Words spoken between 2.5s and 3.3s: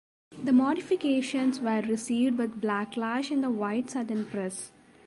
backlash